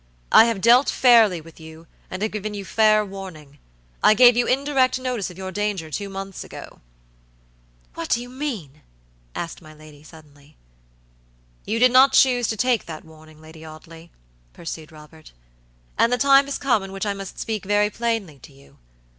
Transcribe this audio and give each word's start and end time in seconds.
I 0.31 0.45
have 0.45 0.61
dealt 0.61 0.89
fairly 0.89 1.41
with 1.41 1.59
you, 1.59 1.85
and 2.09 2.23
have 2.23 2.31
given 2.31 2.55
you 2.55 2.65
fair 2.65 3.05
warning. 3.05 3.59
I 4.01 4.15
gave 4.15 4.35
you 4.35 4.47
indirect 4.47 4.97
notice 4.97 5.29
of 5.29 5.37
your 5.37 5.51
danger 5.51 5.91
two 5.91 6.09
months 6.09 6.43
ago." 6.43 6.79
"What 7.93 8.09
do 8.09 8.19
you 8.19 8.27
mean?" 8.27 8.81
asked 9.35 9.61
my 9.61 9.75
lady, 9.75 10.01
suddenly. 10.01 10.57
"You 11.65 11.77
did 11.77 11.91
not 11.91 12.13
choose 12.13 12.47
to 12.47 12.57
take 12.57 12.87
that 12.87 13.05
warning, 13.05 13.39
Lady 13.39 13.63
Audley," 13.63 14.09
pursued 14.53 14.91
Robert, 14.91 15.33
"and 15.99 16.11
the 16.11 16.17
time 16.17 16.45
has 16.45 16.57
come 16.57 16.81
in 16.81 16.91
which 16.91 17.05
I 17.05 17.13
must 17.13 17.37
speak 17.37 17.63
very 17.63 17.91
plainly 17.91 18.39
to 18.39 18.51
you. 18.51 18.79